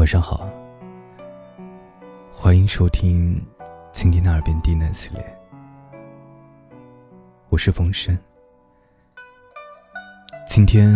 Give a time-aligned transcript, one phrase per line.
[0.00, 0.48] 晚上好，
[2.32, 3.38] 欢迎收听
[3.92, 5.38] 今天的耳边低喃系列，
[7.50, 8.16] 我是风声。
[10.48, 10.90] 今天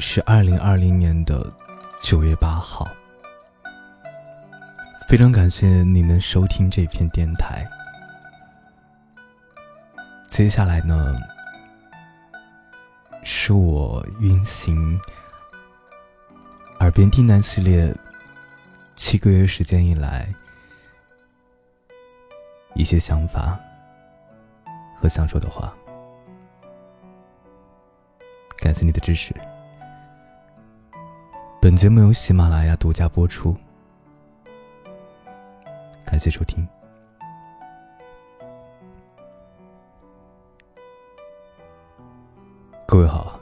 [0.00, 1.40] 是二零二零年的
[2.02, 2.84] 九月八号，
[5.06, 7.64] 非常感谢你能收听这篇电台。
[10.28, 11.14] 接下来呢，
[13.22, 15.00] 是我运行
[16.86, 17.92] 耳边低喃系列
[18.94, 20.32] 七个月时间以来
[22.76, 23.58] 一些想法
[24.96, 25.74] 和想说的话。
[28.58, 29.34] 感谢你的支持。
[31.60, 33.56] 本节目由喜马拉雅独家播出，
[36.04, 36.64] 感谢收听。
[42.86, 43.40] 各位好，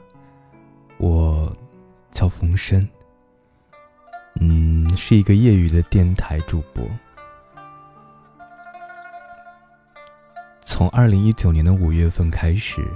[0.97, 1.55] 我
[2.11, 2.89] 叫冯生，
[4.97, 6.89] 是一个业余的电台主播。
[10.63, 12.87] 从二零一九年的五月份开始，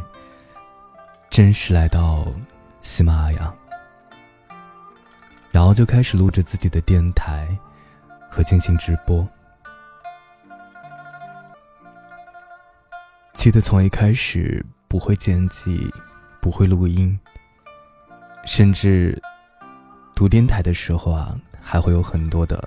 [1.30, 2.26] 正式来到
[2.80, 3.54] 喜马拉雅，
[5.50, 7.48] 然后就开始录制自己的电台
[8.30, 9.26] 和进行直播。
[13.34, 15.92] 记得从一开始不会剪辑。
[16.40, 17.18] 不会录音，
[18.46, 19.20] 甚至
[20.14, 21.36] 读电台的时候啊，
[21.70, 22.66] 还会有很多的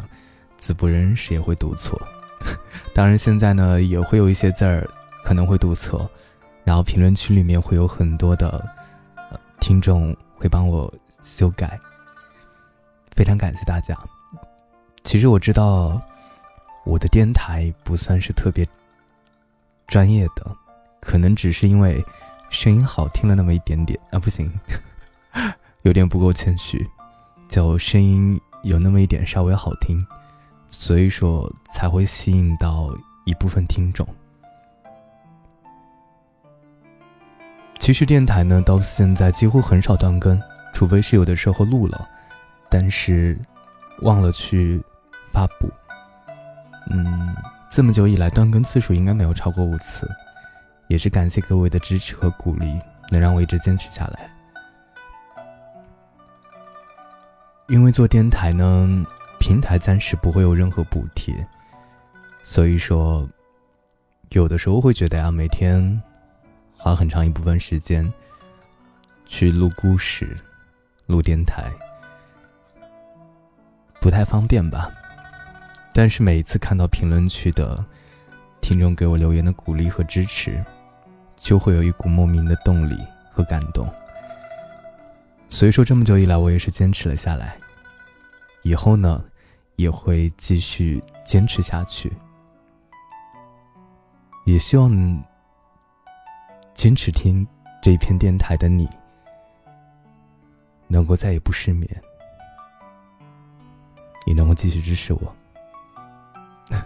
[0.57, 1.99] 字不认识，也会读错。
[2.93, 4.87] 当然，现在呢也会有一些字儿
[5.25, 6.07] 可能会读错，
[6.63, 8.63] 然后评论区里面会有很多的
[9.59, 11.79] 听众会帮我修改，
[13.15, 13.97] 非常感谢大家。
[15.03, 15.99] 其实我知道
[16.85, 18.67] 我的电台不算是特别
[19.87, 20.55] 专业的，
[20.99, 22.05] 可能只是因为。
[22.51, 24.51] 声音好听了那么一点点啊，不行，
[25.83, 26.85] 有点不够谦虚，
[27.47, 29.99] 就声音有那么一点稍微好听，
[30.67, 32.89] 所以说才会吸引到
[33.25, 34.07] 一部分听众。
[37.79, 40.39] 其实电台呢，到现在几乎很少断更，
[40.73, 42.07] 除非是有的时候录了，
[42.69, 43.39] 但是
[44.01, 44.79] 忘了去
[45.31, 45.67] 发布。
[46.91, 47.35] 嗯，
[47.69, 50.07] 这么久以来，断更次数应该没有超过五次。
[50.87, 54.29] 也是感谢各位的支持和鼓励，能让我一直坚持下来。
[57.71, 59.05] 因为做电台呢，
[59.39, 61.33] 平台暂时不会有任何补贴，
[62.43, 63.25] 所以说，
[64.31, 66.01] 有的时候会觉得呀，每天
[66.75, 68.11] 花很长一部分时间
[69.25, 70.37] 去录故事、
[71.05, 71.71] 录电台，
[74.01, 74.91] 不太方便吧。
[75.93, 77.81] 但是每一次看到评论区的
[78.59, 80.61] 听众给我留言的鼓励和支持。
[81.37, 82.95] 就会有一股莫名的动力
[83.31, 83.91] 和感动。
[85.51, 87.55] 所以说，这么久以来，我也是坚持了下来。
[88.63, 89.21] 以后呢，
[89.75, 92.11] 也会继续坚持下去。
[94.45, 94.89] 也希望
[96.73, 97.45] 坚持听
[97.81, 98.89] 这一片电台的你，
[100.87, 101.87] 能够再也不失眠，
[104.25, 105.35] 也能够继续支持我。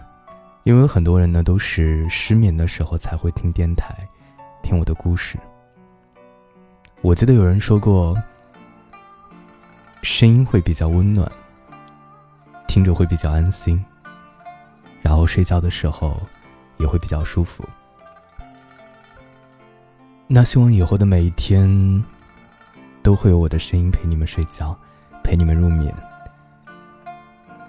[0.64, 3.96] 因为很多人呢，都是失眠的时候才会听电台。
[4.60, 5.38] 听我的故事。
[7.00, 8.20] 我记得有人说过，
[10.18, 11.30] 声音会比较温暖，
[12.66, 13.84] 听着会比较安心，
[15.02, 16.18] 然后睡觉的时候
[16.78, 17.62] 也会比较舒服。
[20.26, 22.02] 那希望以后的每一天，
[23.02, 24.74] 都会有我的声音陪你们睡觉，
[25.22, 25.94] 陪你们入眠。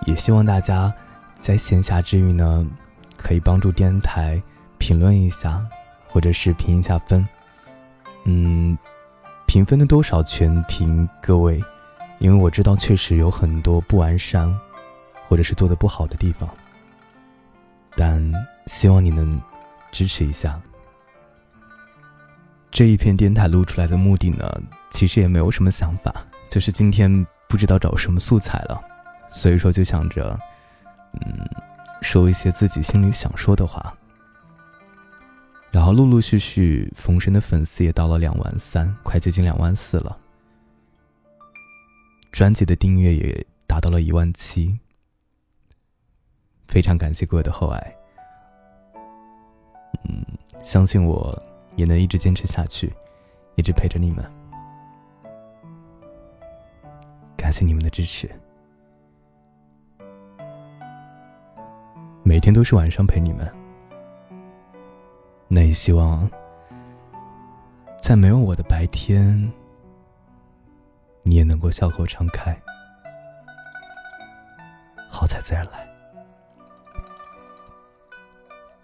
[0.06, 0.94] 也希望大家
[1.36, 2.66] 在闲暇之余呢，
[3.18, 4.42] 可以帮助电台
[4.78, 5.62] 评论一下。
[6.08, 7.28] 或者是评一下分，
[8.24, 8.78] 嗯，
[9.46, 11.62] 评分的多少全凭各位，
[12.20, 14.54] 因为我知道确实有很多不完善，
[15.28, 16.50] 或者是做的不好的地方，
[17.96, 18.34] 但
[18.66, 19.42] 希望你能
[19.92, 20.60] 支持一下。
[22.72, 24.46] 这一篇电台录出来的目的呢，
[24.90, 26.14] 其实也没有什么想法，
[26.50, 28.80] 就是今天不知道找什么素材了，
[29.30, 30.38] 所以说就想着，
[31.14, 31.50] 嗯，
[32.02, 33.94] 说一些自己心里想说的话。
[35.72, 40.18] 然后陆陆续续，冯生的粉丝也到了两万三，快接近两万四了。
[42.38, 44.80] 专辑的订阅也达到了一万七，
[46.68, 47.96] 非常感谢各位的厚爱。
[50.04, 50.24] 嗯，
[50.62, 51.36] 相信我
[51.78, 52.94] 也能一直坚持下去，
[53.56, 54.24] 一直陪着你们。
[57.36, 58.30] 感谢你们的支持，
[62.22, 63.52] 每天都是晚上陪你们。
[65.48, 66.30] 那也希望，
[68.00, 69.52] 在没有我的白天，
[71.28, 72.58] 你也能够笑口常开。
[75.28, 75.86] 才自然来。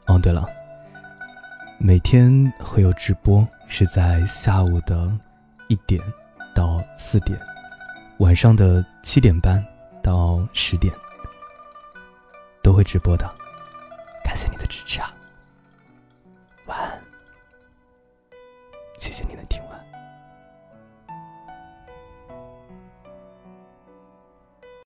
[0.07, 0.45] 哦，对了，
[1.79, 5.09] 每天会有直播，是在下午的
[5.69, 6.01] 一点
[6.53, 7.39] 到四点，
[8.17, 9.65] 晚上的七点半
[10.03, 10.93] 到十点
[12.61, 13.42] 都会直播的。